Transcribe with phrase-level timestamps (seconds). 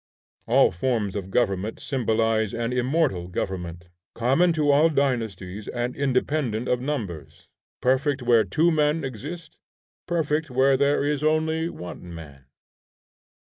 [0.47, 3.85] All forms of government symbolize an immortal government,
[4.15, 7.47] common to all dynasties and independent of numbers,
[7.81, 9.59] perfect where two men exist,
[10.07, 12.45] perfect where there is only one man.